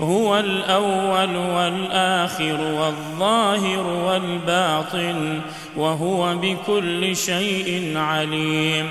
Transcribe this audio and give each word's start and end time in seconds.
هو 0.00 0.38
الأول 0.38 1.36
والآخر 1.36 2.60
والظاهر 2.60 3.86
والباطن 3.86 5.40
وهو 5.76 6.36
بكل 6.36 7.16
شيء 7.16 7.92
عليم. 7.96 8.90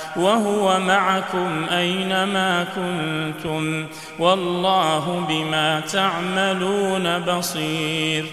وهو 0.15 0.79
معكم 0.79 1.65
أينما 1.71 2.63
كنتم 2.63 3.85
والله 4.19 5.25
بما 5.29 5.79
تعملون 5.79 7.19
بصير. 7.19 8.25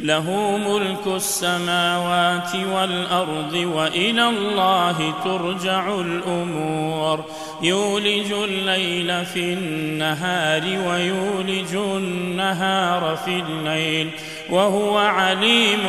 له 0.00 0.56
ملك 0.56 1.06
السماوات 1.06 2.56
والأرض 2.72 3.54
وإلى 3.54 4.28
الله 4.28 5.14
ترجع 5.24 5.94
الأمور. 5.94 7.24
يولج 7.62 8.32
الليل 8.32 9.24
في 9.24 9.52
النهار 9.52 10.62
ويولج 10.88 11.74
النهار 11.74 13.18
في 13.24 13.42
الليل 13.48 14.10
وهو 14.50 14.98
عليم 14.98 15.80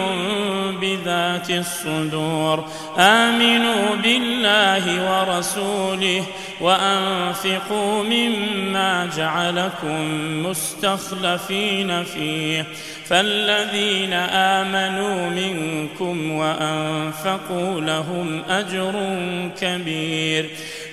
بذات 0.81 1.51
الصدور. 1.51 2.65
آمنوا 2.97 3.95
بالله 4.03 4.83
ورسوله 5.11 6.23
وأنفقوا 6.61 8.03
مما 8.03 9.09
جعلكم 9.17 10.09
مستخلفين 10.45 12.03
فيه. 12.03 12.65
فالذين 13.05 14.13
آمنوا 14.13 15.29
منكم 15.29 16.31
وأنفقوا 16.31 17.81
لهم 17.81 18.41
أجر 18.49 18.93
كبير. 19.61 20.49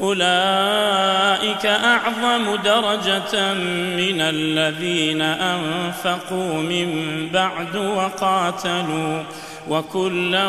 أولئك 0.00 1.66
أعظم 1.66 2.56
درجة 2.64 3.54
من 3.96 4.20
الذين 4.20 5.22
أنفقوا 5.22 6.54
من 6.54 6.88
بعد 7.32 7.76
وقاتلوا 7.76 9.22
وكلا 9.68 10.48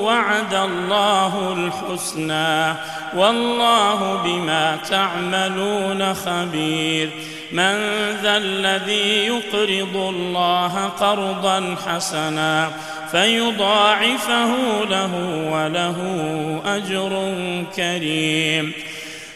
وعد 0.00 0.54
الله 0.54 1.52
الحسنى 1.52 2.74
والله 3.16 4.22
بما 4.24 4.76
تعملون 4.90 6.14
خبير. 6.14 7.10
من 7.54 7.76
ذا 8.22 8.36
الذي 8.36 9.26
يقرض 9.26 9.96
الله 9.96 10.84
قرضا 11.00 11.76
حسنا 11.86 12.70
فيضاعفه 13.12 14.84
له 14.84 15.14
وله 15.52 15.98
أجر 16.66 17.34
كريم. 17.76 18.72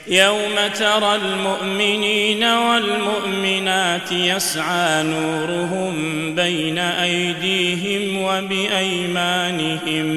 يوم 0.08 0.54
ترى 0.78 1.14
المؤمنين 1.14 2.44
والمؤمنات 2.44 4.12
يسعى 4.12 5.02
نورهم 5.02 5.94
بين 6.34 6.78
أيديهم 6.78 8.22
وبأيمانهم. 8.22 10.08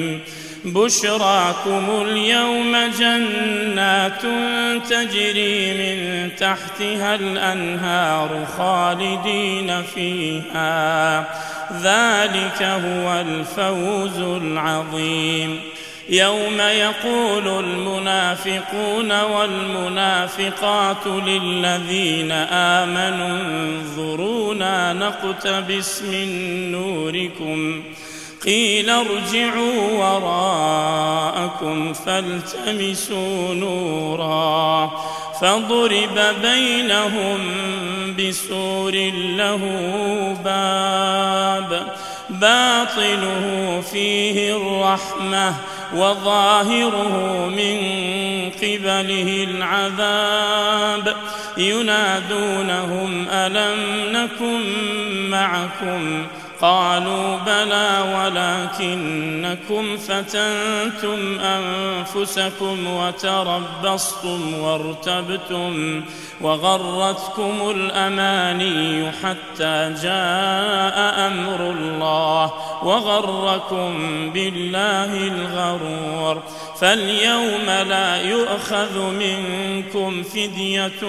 بشراكم 0.64 1.84
اليوم 2.08 2.76
جنات 2.98 4.22
تجري 4.90 5.72
من 5.72 6.28
تحتها 6.36 7.14
الأنهار 7.14 8.46
خالدين 8.58 9.82
فيها. 9.94 11.26
ذلك 11.82 12.62
هو 12.62 13.20
الفوز 13.20 14.18
العظيم. 14.18 15.60
يوم 16.08 16.60
يقول 16.60 17.64
المنافقون 17.64 19.22
والمنافقات 19.22 21.06
للذين 21.06 22.32
آمنوا 22.52 23.28
انظرونا 23.28 24.92
نقتبس 24.92 26.02
من 26.02 26.72
نوركم. 26.72 27.82
قيل 28.44 28.90
ارجعوا 28.90 29.92
وراءكم 29.92 31.92
فالتمسوا 31.92 33.54
نورا. 33.54 34.90
فضرب 35.42 36.20
بينهم 36.42 37.38
بسور 38.18 38.94
له 39.36 39.60
باب 40.44 41.86
باطنه 42.30 43.80
فيه 43.92 44.56
الرحمة 44.56 45.54
وظاهره 45.94 47.46
من 47.56 47.78
قبله 48.50 49.46
العذاب. 49.50 51.16
ينادونهم 51.56 53.26
ألم 53.30 53.78
نكن 54.12 54.60
معكم؟ 55.30 56.26
قالوا 56.62 57.38
بلى 57.38 57.90
ولكنكم 58.14 59.96
فتنتم 59.96 61.40
أنفسكم 61.40 62.86
وتربصتم 62.86 64.58
وارتبتم 64.60 66.02
وغرتكم 66.40 67.70
الأماني 67.70 69.10
حتى 69.12 69.94
جاء 70.02 71.26
أمر 71.26 71.70
الله 71.70 72.52
وغركم 72.82 73.94
بالله 74.30 75.16
الغرور 75.16 76.42
فاليوم 76.80 77.66
لا 77.88 78.22
يؤخذ 78.22 78.98
منكم 79.00 80.22
فدية 80.22 81.02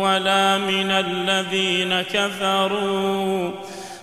ولا 0.00 0.58
من 0.58 0.90
الذين 0.90 2.02
كفروا 2.02 3.50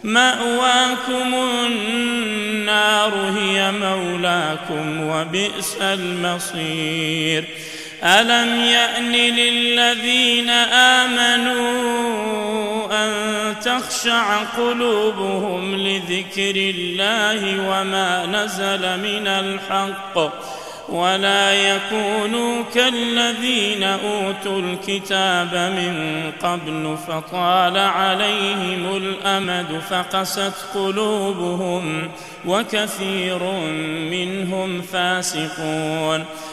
مأواكم 0.04 1.34
النار 1.68 3.34
هي 3.40 3.72
مولاكم 3.72 5.02
وبئس 5.02 5.78
المصير. 5.82 7.44
ألم 8.04 8.62
يأن 8.64 9.12
للذين 9.12 10.50
آمنوا 11.00 11.92
أن 12.92 13.12
تخشع 13.66 14.44
قلوبهم 14.44 15.76
لذكر 15.76 16.56
الله 16.56 17.70
وما 17.70 18.26
نزل 18.26 19.00
من 19.00 19.28
الحق؟ 19.28 20.18
ولا 20.92 21.54
يكونوا 21.54 22.64
كالذين 22.74 23.84
أوتوا 23.84 24.60
الكتاب 24.60 25.56
من 25.56 26.22
قبل 26.44 26.98
فطال 27.08 27.78
عليهم 27.78 28.96
الأمد 28.98 29.82
فقست 29.90 30.54
قلوبهم 30.74 32.12
وكثير 32.46 33.40
منهم 34.12 34.82
فاسقون 34.82 36.26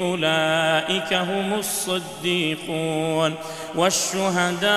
أولئك 0.00 1.12
هم 1.12 1.54
الصديقون 1.54 3.34
والشهداء 3.74 4.70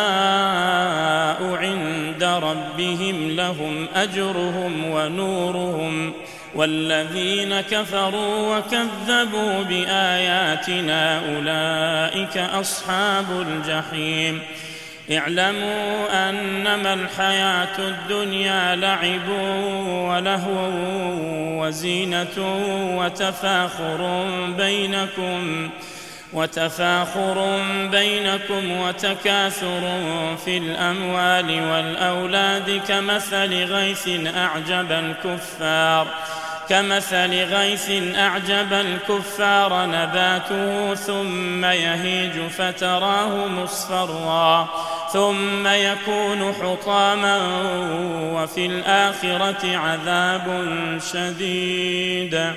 عند 1.56 2.24
ربهم 2.24 3.36
لهم 3.36 3.88
أجرهم 3.96 4.86
ونورهم 4.92 6.14
والذين 6.56 7.62
كفروا 7.62 8.58
وكذبوا 8.58 9.64
بآياتنا 9.64 11.20
أولئك 11.36 12.38
أصحاب 12.38 13.26
الجحيم 13.32 14.42
اعلموا 15.18 16.30
أنما 16.30 16.94
الحياة 16.94 17.78
الدنيا 17.80 18.76
لعب 18.76 19.30
ولهو 20.10 20.70
وزينة 21.62 22.38
وتفاخر 22.98 24.26
بينكم 24.58 25.70
وتفاخر 26.34 27.62
بينكم 27.92 28.72
وتكاثر 28.72 29.82
في 30.46 30.58
الأموال 30.58 31.72
والأولاد 31.72 32.82
كمثل 32.88 33.64
غيث 33.64 34.10
أعجب 34.36 34.92
الكفار 34.92 36.08
كمثل 36.70 37.44
غيث 37.44 37.92
أعجب 38.18 38.74
الكفار 38.74 39.86
نباته 39.86 40.96
ثم 40.96 41.66
يهيج 41.66 42.48
فتراه 42.50 43.48
مصفرا. 43.48 44.70
ثم 45.14 45.68
يكون 45.68 46.54
حطاما 46.54 47.38
وفي 48.34 48.66
الآخرة 48.66 49.78
عذاب 49.78 50.70
شديد 51.14 52.52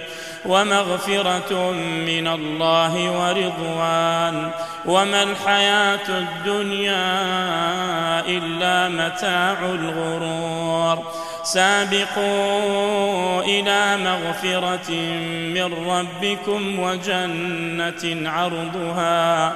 ومغفرة 0.47 1.71
من 2.06 2.29
الله 2.29 3.11
ورضوان 3.11 4.51
وما 4.87 5.23
الحياة 5.23 6.09
الدنيا 6.09 7.11
إلا 8.27 8.89
متاع 8.89 9.56
الغرور 9.62 11.12
سابقوا 11.43 13.43
إلى 13.43 13.97
مغفرة 13.97 14.91
من 15.55 15.89
ربكم 15.89 16.79
وجنة 16.79 18.31
عرضها 18.31 19.53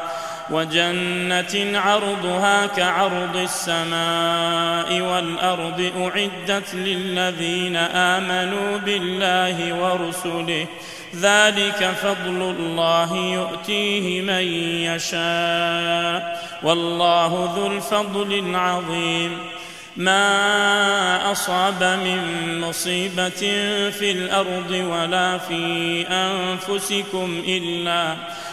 وجنة 0.50 1.79
عرضها 1.79 2.67
كعرض 2.67 3.37
السماء 3.37 5.00
والأرض 5.00 5.93
أعدت 6.00 6.75
للذين 6.75 7.77
آمنوا 7.77 8.79
بالله 8.79 9.75
ورسله. 9.75 10.67
ذلك 11.17 11.95
فضل 12.03 12.55
الله 12.59 13.17
يؤتيه 13.17 14.23
من 14.23 14.43
يشاء. 14.95 16.49
والله 16.62 17.55
ذو 17.56 17.67
الفضل 17.67 18.50
العظيم. 18.50 19.39
ما 19.97 21.33
أصاب 21.33 21.83
من 21.83 22.21
مصيبة 22.61 23.41
في 23.91 24.11
الأرض 24.11 24.71
ولا 24.71 25.39
في 25.39 26.05
أنفسكم 26.11 27.43
إلا 27.49 28.17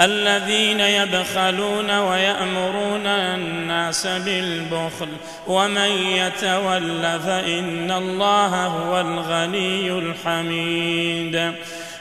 الذين 0.00 0.80
يبخلون 0.80 1.90
ويأمرون 1.90 3.06
الناس 3.06 4.06
بالبخل 4.06 5.08
ومن 5.46 5.90
يتول 6.16 7.20
فإن 7.20 7.90
الله 7.90 8.66
هو 8.66 9.00
الغني 9.00 9.90
الحميد. 9.98 11.52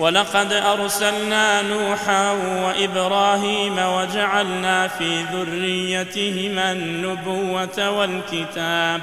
ولقد 0.00 0.52
أرسلنا 0.52 1.62
نوحا 1.62 2.32
وإبراهيم 2.32 3.78
وجعلنا 3.78 4.88
في 4.88 5.22
ذريتهما 5.32 6.72
النبوة 6.72 7.90
والكتاب 7.90 9.00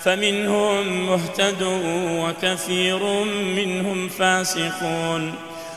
فمنهم 0.00 1.06
مهتد 1.06 1.62
وكثير 1.96 3.02
منهم 3.56 4.08
فاسقون 4.08 5.34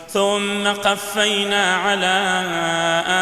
ثم 0.10 0.68
قفينا 0.68 1.76
على 1.76 2.44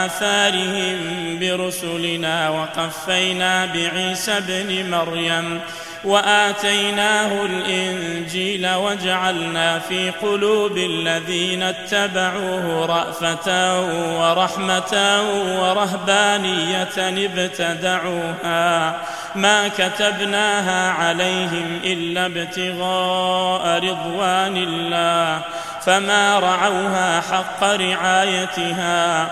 آثارهم 0.06 0.98
برسلنا 1.40 2.50
وقفينا 2.50 3.66
بعيسى 3.66 4.32
ابن 4.32 4.90
مريم 4.92 5.60
وآتيناه 6.04 7.46
الإنجيل 7.46 8.68
وجعلنا 8.76 9.80
في 9.80 10.10
قلوب 10.10 10.78
الذين 10.78 11.64
اتبعوه 11.64 12.86
رأفة 12.86 13.80
ورحمة 14.20 15.22
ورهبانية 15.62 16.90
ابتدعوها 17.26 18.96
ما 19.36 19.68
كتبناها 19.68 20.92
عليهم 20.92 21.80
إلا 21.84 22.26
ابتغاء 22.26 23.84
رضوان 23.84 24.58
الله 24.58 25.42
فما 25.86 26.40
رعوها 26.40 27.22
حق 27.22 27.64
رعايتها 27.64 29.32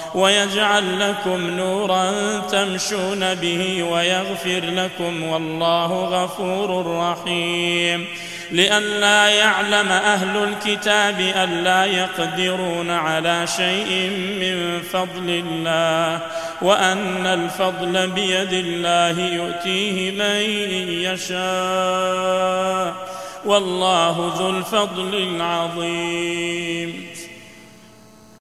ويجعل 0.15 1.09
لكم 1.09 1.49
نورا 1.49 2.11
تمشون 2.39 3.33
به 3.33 3.83
ويغفر 3.83 4.61
لكم 4.63 5.23
والله 5.23 6.05
غفور 6.05 6.97
رحيم. 6.97 8.07
لئلا 8.51 9.27
يعلم 9.27 9.87
أهل 9.87 10.43
الكتاب 10.43 11.19
الا 11.35 11.85
يقدرون 11.85 12.89
على 12.89 13.47
شيء 13.47 14.09
من 14.39 14.81
فضل 14.81 15.43
الله 15.47 16.21
وأن 16.61 17.25
الفضل 17.25 18.07
بيد 18.07 18.53
الله 18.53 19.19
يؤتيه 19.19 20.11
من 20.11 20.41
يشاء. 21.13 22.95
والله 23.45 24.33
ذو 24.37 24.49
الفضل 24.49 25.15
العظيم. 25.15 27.10